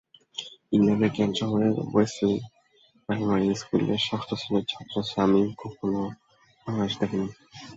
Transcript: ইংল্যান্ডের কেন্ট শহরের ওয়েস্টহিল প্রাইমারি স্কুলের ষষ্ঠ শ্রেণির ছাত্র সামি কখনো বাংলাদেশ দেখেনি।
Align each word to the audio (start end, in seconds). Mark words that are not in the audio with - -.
ইংল্যান্ডের 0.71 1.11
কেন্ট 1.15 1.33
শহরের 1.39 1.75
ওয়েস্টহিল 1.85 2.35
প্রাইমারি 3.05 3.49
স্কুলের 3.61 4.01
ষষ্ঠ 4.07 4.29
শ্রেণির 4.41 4.69
ছাত্র 4.71 4.95
সামি 5.11 5.41
কখনো 5.61 6.01
বাংলাদেশ 6.65 6.93
দেখেনি। 7.01 7.27